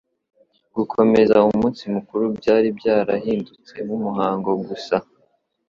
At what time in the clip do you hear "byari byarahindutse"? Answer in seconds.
2.37-3.75